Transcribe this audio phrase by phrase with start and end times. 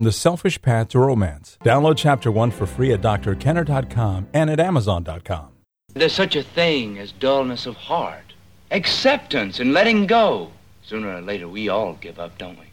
[0.00, 1.58] The Selfish Path to Romance.
[1.64, 5.48] Download Chapter 1 for free at drkenner.com and at amazon.com.
[5.94, 8.32] There's such a thing as dullness of heart,
[8.70, 10.52] acceptance and letting go.
[10.82, 12.66] Sooner or later, we all give up, don't we?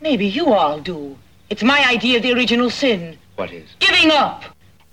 [0.00, 1.18] Maybe you all do.
[1.50, 3.18] It's my idea of the original sin.
[3.36, 3.68] What is?
[3.78, 4.44] Giving up.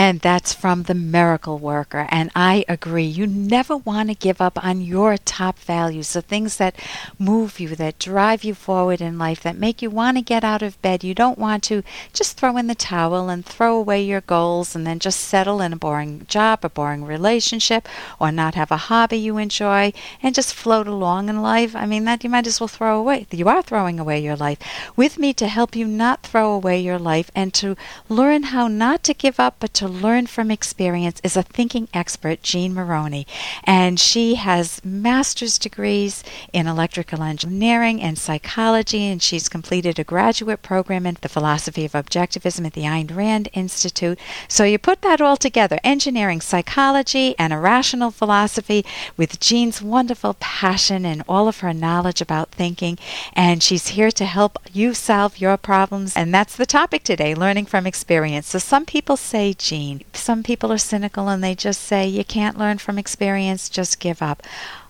[0.00, 2.06] And that's from the miracle worker.
[2.08, 3.04] And I agree.
[3.04, 6.74] You never want to give up on your top values, the things that
[7.18, 10.62] move you, that drive you forward in life, that make you want to get out
[10.62, 11.04] of bed.
[11.04, 11.82] You don't want to
[12.14, 15.74] just throw in the towel and throw away your goals and then just settle in
[15.74, 17.86] a boring job, a boring relationship,
[18.18, 19.92] or not have a hobby you enjoy
[20.22, 21.76] and just float along in life.
[21.76, 23.26] I mean, that you might as well throw away.
[23.30, 24.60] You are throwing away your life.
[24.96, 27.76] With me to help you not throw away your life and to
[28.08, 32.42] learn how not to give up, but to learn from experience is a thinking expert,
[32.42, 33.26] Jean Moroney.
[33.64, 40.62] And she has master's degrees in electrical engineering and psychology, and she's completed a graduate
[40.62, 44.18] program in the philosophy of objectivism at the Ayn Rand Institute.
[44.48, 48.84] So you put that all together engineering, psychology, and a rational philosophy
[49.16, 52.98] with Jean's wonderful passion and all of her knowledge about thinking.
[53.34, 56.16] And she's here to help you solve your problems.
[56.16, 58.48] And that's the topic today learning from experience.
[58.48, 62.58] So some people say, Jean, some people are cynical and they just say, you can't
[62.58, 64.42] learn from experience, just give up.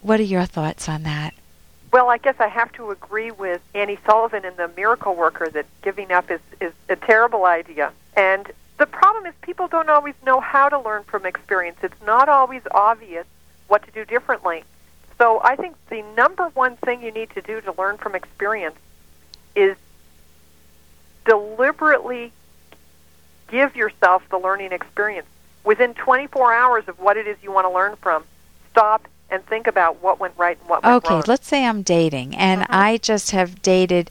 [0.00, 1.34] What are your thoughts on that?
[1.92, 5.66] Well, I guess I have to agree with Annie Sullivan in The Miracle Worker that
[5.82, 7.92] giving up is, is a terrible idea.
[8.16, 11.76] And the problem is people don't always know how to learn from experience.
[11.82, 13.26] It's not always obvious
[13.68, 14.64] what to do differently.
[15.18, 18.76] So I think the number one thing you need to do to learn from experience
[19.54, 19.76] is
[21.26, 22.32] deliberately
[23.52, 25.28] give yourself the learning experience.
[25.62, 28.24] Within 24 hours of what it is you want to learn from,
[28.72, 31.20] stop and think about what went right and what went okay, wrong.
[31.20, 32.74] Okay, let's say I'm dating and mm-hmm.
[32.74, 34.10] I just have dated.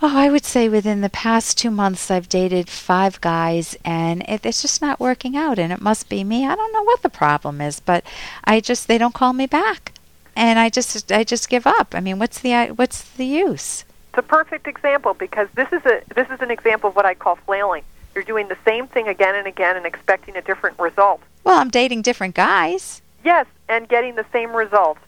[0.00, 4.44] Oh, I would say within the past two months, I've dated five guys, and it,
[4.44, 5.60] it's just not working out.
[5.60, 6.44] And it must be me.
[6.44, 8.04] I don't know what the problem is, but
[8.42, 9.92] I just they don't call me back,
[10.34, 11.94] and I just I just give up.
[11.94, 13.84] I mean, what's the what's the use?
[14.08, 17.14] It's a perfect example because this is a this is an example of what I
[17.14, 17.84] call flailing.
[18.14, 21.20] You're doing the same thing again and again and expecting a different result.
[21.44, 23.02] Well, I'm dating different guys.
[23.24, 24.98] Yes, and getting the same result.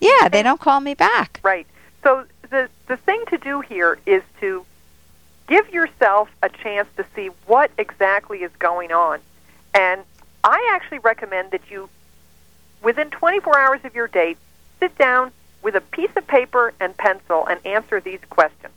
[0.00, 1.40] Yeah, they don't call me back.
[1.42, 1.66] Right.
[2.02, 4.66] So the the thing to do here is to
[5.46, 9.20] give yourself a chance to see what exactly is going on.
[9.74, 10.02] And
[10.44, 11.88] I actually recommend that you
[12.82, 14.38] within 24 hours of your date
[14.80, 15.30] sit down
[15.62, 18.72] with a piece of paper and pencil and answer these questions.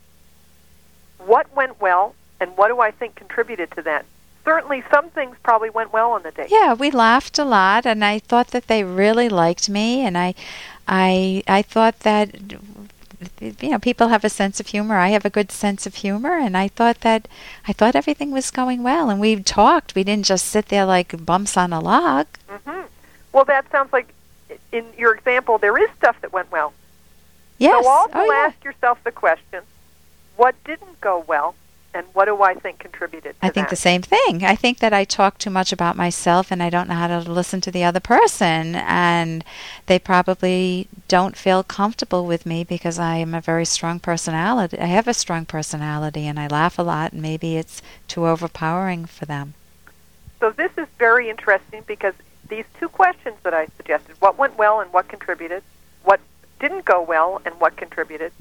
[1.17, 2.13] What went well
[2.45, 4.05] and what do I think contributed to that?
[4.43, 6.49] Certainly some things probably went well on the date.
[6.51, 10.35] Yeah, we laughed a lot and I thought that they really liked me and I
[10.87, 12.27] I I thought that
[13.41, 14.97] you know people have a sense of humor.
[14.97, 17.27] I have a good sense of humor and i thought that
[17.67, 19.95] i thought everything was going well and we talked.
[19.95, 22.27] We didn't just sit there like bumps on a log.
[22.47, 22.81] Hmm
[23.33, 24.13] well that sounds like
[24.71, 26.71] in your example there is stuff that went well.
[27.57, 27.83] Yes.
[27.83, 28.47] so also oh, yeah.
[28.47, 29.63] ask yourself the question
[30.35, 31.55] what didn't go well
[31.95, 33.47] and what do I think contributed to that?
[33.47, 33.69] I think that?
[33.69, 34.43] the same thing.
[34.43, 37.19] I think that I talk too much about myself and I don't know how to
[37.19, 38.75] listen to the other person.
[38.75, 39.45] And
[39.85, 44.77] they probably don't feel comfortable with me because I am a very strong personality.
[44.77, 49.05] I have a strong personality and I laugh a lot, and maybe it's too overpowering
[49.05, 49.53] for them.
[50.41, 52.13] So, this is very interesting because
[52.49, 55.63] these two questions that I suggested what went well and what contributed,
[56.03, 56.19] what
[56.59, 58.33] didn't go well and what contributed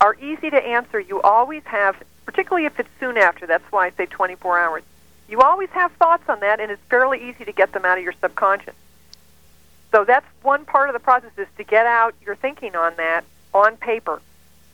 [0.00, 0.98] are easy to answer.
[0.98, 3.46] You always have particularly if it's soon after.
[3.46, 4.82] That's why I say 24 hours.
[5.30, 8.04] You always have thoughts on that, and it's fairly easy to get them out of
[8.04, 8.74] your subconscious.
[9.92, 13.24] So that's one part of the process is to get out your thinking on that
[13.54, 14.20] on paper.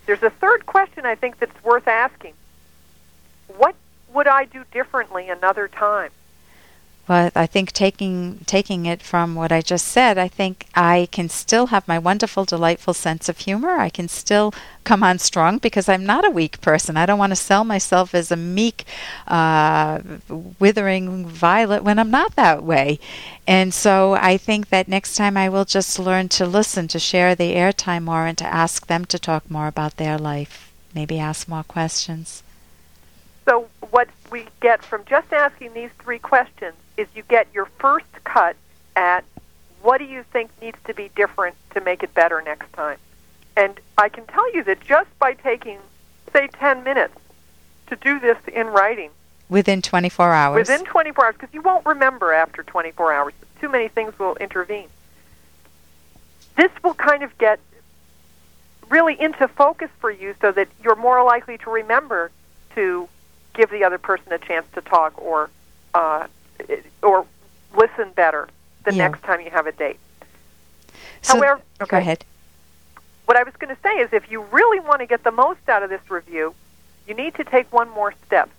[0.04, 2.34] There's a third question I think that's worth asking.
[3.56, 3.76] What
[4.12, 6.10] would I do differently another time?
[7.06, 11.28] But I think taking taking it from what I just said, I think I can
[11.28, 13.72] still have my wonderful, delightful sense of humor.
[13.72, 14.54] I can still
[14.84, 16.97] come on strong because I'm not a weak person.
[16.97, 18.84] I don't want to sell myself as a meek,
[19.27, 20.01] uh,
[20.59, 22.98] withering violet when I'm not that way.
[23.47, 27.34] And so I think that next time I will just learn to listen, to share
[27.34, 30.72] the airtime more, and to ask them to talk more about their life.
[30.95, 32.43] Maybe ask more questions.
[33.46, 38.06] So what we get from just asking these three questions is you get your first
[38.24, 38.56] cut
[38.96, 39.24] at
[39.82, 42.96] what do you think needs to be different to make it better next time.
[43.56, 45.78] And I can tell you that just by taking,
[46.32, 47.14] say, 10 minutes
[47.88, 49.10] to do this in writing,
[49.50, 50.68] Within 24 hours.
[50.68, 54.88] within 24 hours, because you won't remember after 24 hours, too many things will intervene.
[56.56, 57.60] This will kind of get
[58.88, 62.30] really into focus for you so that you're more likely to remember
[62.74, 63.08] to
[63.54, 65.51] give the other person a chance to talk or
[65.95, 66.27] uh,
[67.03, 67.27] or
[67.77, 68.48] listen better
[68.84, 69.09] the Yeah.
[69.09, 69.98] next time you have a date.
[71.22, 71.98] So- However, go okay.
[71.98, 72.24] ahead.
[73.27, 75.66] What I was going to say is if you really want to get the most
[75.68, 76.54] out of this review,
[77.06, 78.51] you need to take one more step.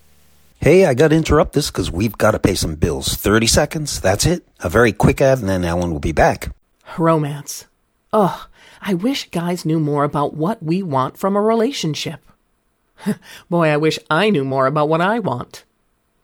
[0.60, 3.14] Hey, I got to interrupt this because we've got to pay some bills.
[3.16, 4.44] 30 seconds, that's it.
[4.62, 6.50] A very quick ad, and then Ellen will be back.
[6.98, 7.66] Romance.
[8.12, 8.48] Ugh,
[8.82, 12.22] I wish guys knew more about what we want from a relationship.
[13.50, 15.64] Boy, I wish I knew more about what I want.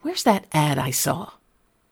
[0.02, 1.32] Where's that ad I saw?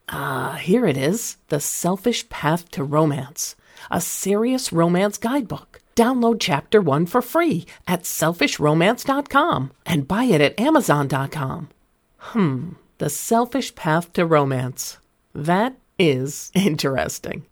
[0.08, 3.56] Ah, here it is The Selfish Path to Romance,
[3.92, 5.82] a serious romance guidebook.
[5.96, 11.70] Download chapter one for free at selfishromance.com and buy it at amazon.com.
[12.18, 14.98] Hmm, The Selfish Path to Romance.
[15.36, 17.46] That is interesting.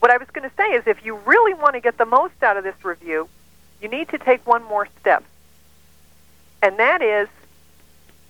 [0.00, 2.42] What I was going to say is if you really want to get the most
[2.42, 3.28] out of this review,
[3.80, 5.22] you need to take one more step.
[6.62, 7.28] And that is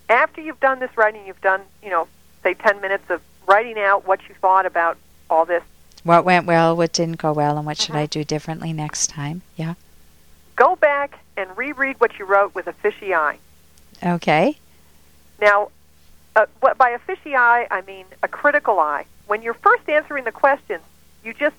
[0.09, 2.07] after you've done this writing, you've done, you know,
[2.41, 4.97] say 10 minutes of writing out what you thought about
[5.29, 5.63] all this.
[6.03, 8.01] What went well, what didn't go well, and what should Uh-huh.
[8.01, 9.41] I do differently next time?
[9.55, 9.75] Yeah.
[10.55, 13.37] Go back and reread what you wrote with a fishy eye.
[14.05, 14.57] Okay.
[15.39, 15.69] Now,
[16.35, 19.05] uh, what, by a fishy eye, I mean a critical eye.
[19.27, 20.81] When you're first answering the questions,
[21.23, 21.55] you just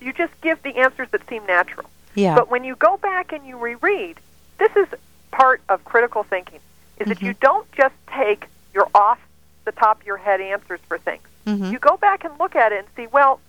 [0.00, 1.88] you just give the answers that seem natural.
[2.14, 2.34] Yeah.
[2.34, 4.18] But when you go back and you reread,
[4.58, 4.88] this is
[5.32, 6.60] part of critical thinking.
[6.98, 9.18] Is that you don't just take your off
[9.64, 11.22] the top of your head answers for things.
[11.46, 11.72] Mhm.
[11.72, 13.40] You go back and look at it and see, well,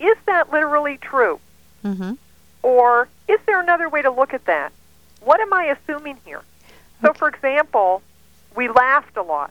[0.00, 1.38] is that literally true?
[1.84, 2.14] Mm-hmm.
[2.62, 4.72] Or is there another way to look at that?
[5.20, 6.42] What am I assuming here?
[7.02, 8.02] So, for example,
[8.54, 9.50] we laughed a lot.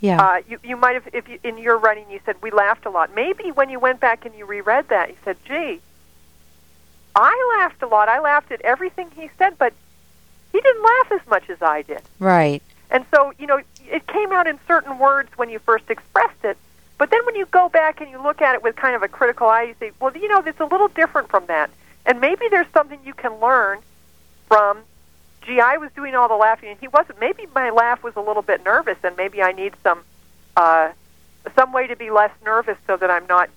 [0.00, 0.22] Yeah.
[0.22, 2.90] Uh, you, you might have, if you, in your writing, you said we laughed a
[2.90, 3.14] lot.
[3.14, 5.80] Maybe when you went back and you reread that, you said, "Gee,
[7.14, 8.08] I laughed a lot.
[8.08, 9.72] I laughed at everything he said, but
[10.56, 12.62] he didn't laugh as much as I did." right.
[12.90, 16.56] And so, you know, it came out in certain words when you first expressed it.
[16.98, 19.08] But then when you go back and you look at it with kind of a
[19.08, 21.70] critical eye, you say, well, you know, it's a little different from that.
[22.06, 23.80] And maybe there's something you can learn
[24.46, 24.78] from,
[25.44, 27.20] gee, I was doing all the laughing and he wasn't.
[27.20, 30.02] Maybe my laugh was a little bit nervous and maybe I need some,
[30.56, 30.92] uh,
[31.54, 33.50] some way to be less nervous so that I'm not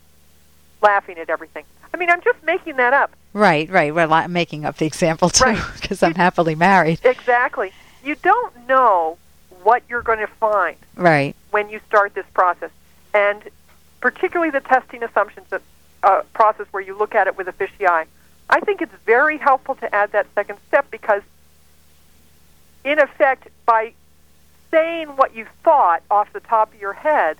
[0.81, 1.63] laughing at everything.
[1.93, 3.11] I mean, I'm just making that up.
[3.33, 3.93] Right, right.
[3.93, 5.61] Well, I'm making up the example too Right.
[5.81, 6.99] because I'm happily married.
[7.03, 7.71] Exactly.
[8.03, 9.17] You don't know
[9.63, 10.77] what you're going to find.
[10.95, 11.35] Right.
[11.51, 12.69] when you start this process,
[13.13, 13.41] and
[14.01, 15.61] particularly the testing assumptions that,
[16.03, 18.05] uh, process where you look at it with a fishy eye.
[18.49, 21.21] I think it's very helpful to add that second step because,
[22.83, 23.93] in effect, by
[24.71, 27.37] saying what you thought off the top of your head,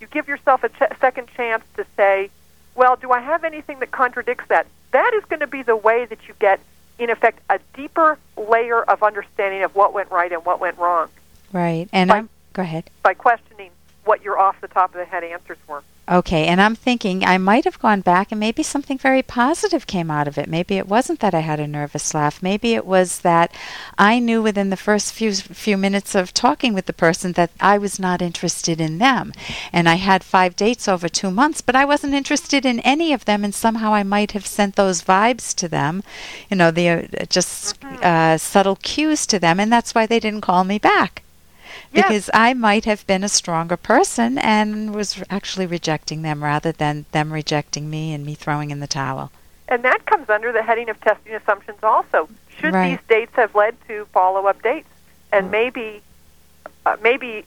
[0.00, 2.30] you give yourself a ch- second chance to say,
[2.74, 4.66] well, do I have anything that contradicts that?
[4.92, 6.60] That is going to be the way that you get,
[6.98, 11.08] in effect, a deeper layer of understanding of what went right and what went wrong
[11.52, 11.88] Right.
[11.92, 12.90] And Like- I'm go ahead.
[13.02, 13.70] by questioning
[14.04, 15.82] what your off the top of the head answers were.
[16.10, 20.10] Okay, and I'm thinking I might have gone back and maybe something very positive came
[20.10, 20.48] out of it.
[20.48, 22.42] Maybe it wasn't that I had a nervous laugh.
[22.42, 23.52] Maybe it was that
[23.98, 27.76] I knew within the first few few minutes of talking with the person that I
[27.76, 29.34] was not interested in them.
[29.70, 33.26] And I had 5 dates over 2 months, but I wasn't interested in any of
[33.26, 36.02] them and somehow I might have sent those vibes to them,
[36.48, 40.40] you know, the uh, just uh, subtle cues to them and that's why they didn't
[40.40, 41.22] call me back.
[41.92, 47.06] Because I might have been a stronger person and was actually rejecting them rather than
[47.12, 49.32] them rejecting me and me throwing in the towel.
[49.68, 52.28] And that comes under the heading of testing assumptions also.
[52.58, 52.98] Should Right.
[52.98, 54.88] these dates have led to follow-up dates?
[55.32, 56.02] And maybe
[56.86, 57.44] uh, maybe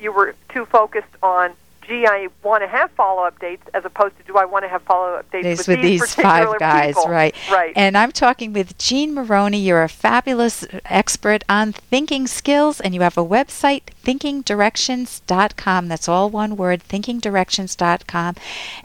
[0.00, 1.52] you were too focused on
[1.86, 4.82] gee, I want to have follow-up dates as opposed to do I want to have
[4.82, 7.10] follow-up dates with, with these particular five guys, people?
[7.10, 7.34] right?
[7.50, 7.72] Right.
[7.76, 9.60] And I'm talking with Jean Moroney.
[9.60, 15.88] You're a fabulous expert on thinking skills, and you have a website, thinkingdirections.com.
[15.88, 18.36] That's all one word, thinkingdirections.com.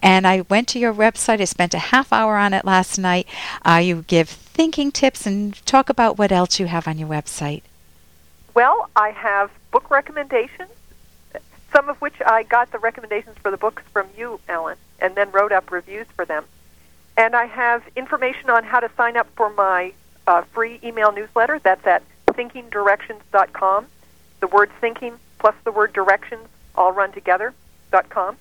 [0.01, 1.41] And I went to your website.
[1.41, 3.27] I spent a half hour on it last night.
[3.65, 7.61] Uh, you give thinking tips and talk about what else you have on your website.
[8.53, 10.69] Well, I have book recommendations,
[11.71, 15.31] some of which I got the recommendations for the books from you, Ellen, and then
[15.31, 16.45] wrote up reviews for them.
[17.17, 19.93] And I have information on how to sign up for my
[20.25, 21.59] uh, free email newsletter.
[21.59, 23.87] That's at thinkingdirections.com.
[24.39, 27.53] The word thinking plus the word directions all run together,
[27.91, 28.37] dot .com.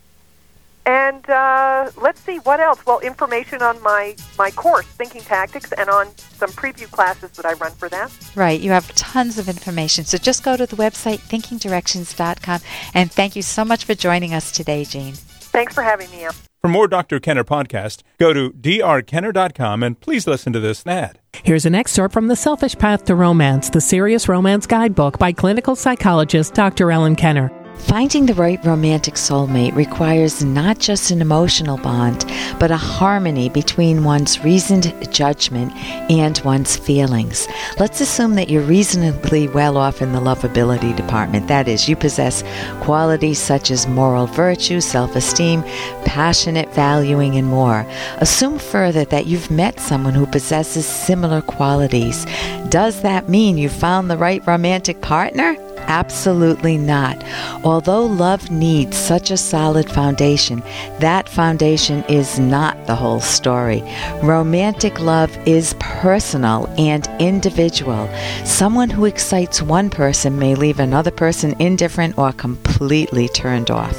[0.88, 2.84] And uh, let's see what else.
[2.86, 7.52] Well, information on my my course, Thinking Tactics, and on some preview classes that I
[7.52, 8.10] run for that.
[8.34, 10.06] Right, you have tons of information.
[10.06, 12.60] So just go to the website, thinkingdirections.com.
[12.94, 15.12] And thank you so much for joining us today, Jean.
[15.12, 16.36] Thanks for having me, Ellen.
[16.62, 17.20] For more Dr.
[17.20, 21.20] Kenner podcast, go to drkenner.com and please listen to this ad.
[21.44, 25.76] Here's an excerpt from The Selfish Path to Romance, the Serious Romance Guidebook by clinical
[25.76, 26.90] psychologist Dr.
[26.90, 27.52] Ellen Kenner.
[27.78, 32.24] Finding the right romantic soulmate requires not just an emotional bond,
[32.60, 35.74] but a harmony between one's reasoned judgment
[36.10, 37.48] and one's feelings.
[37.78, 41.48] Let's assume that you're reasonably well off in the lovability department.
[41.48, 42.42] That is, you possess
[42.82, 45.62] qualities such as moral virtue, self esteem,
[46.04, 47.86] passionate valuing, and more.
[48.18, 52.26] Assume further that you've met someone who possesses similar qualities.
[52.68, 55.56] Does that mean you found the right romantic partner?
[55.86, 57.22] Absolutely not.
[57.64, 60.62] Although love needs such a solid foundation,
[61.00, 63.82] that foundation is not the whole story.
[64.22, 68.08] Romantic love is personal and individual.
[68.44, 73.96] Someone who excites one person may leave another person indifferent or completely turned off.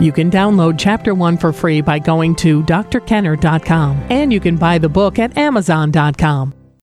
[0.00, 4.78] You can download Chapter 1 for free by going to drkenner.com, and you can buy
[4.78, 6.63] the book at amazon.com.